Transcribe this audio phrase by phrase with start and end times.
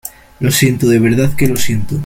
[0.39, 1.99] lo siento, de verdad que lo siento.